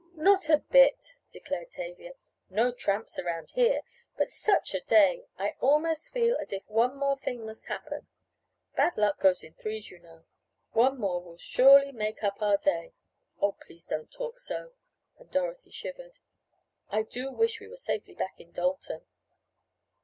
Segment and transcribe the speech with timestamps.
[0.17, 2.13] "Not a bit," declared Tavia.
[2.49, 3.81] "No tramps around here.
[4.17, 5.27] But such a day!
[5.37, 8.07] I almost feel as if one more thing must happen.
[8.75, 10.25] Bad luck goes in threes, you know.
[10.71, 12.93] One more will surely make up our day"
[13.43, 14.73] "Oh, please don't talk so,"
[15.19, 16.17] and Dorothy shivered.
[16.89, 19.05] "I do wish we were safely back in Dalton."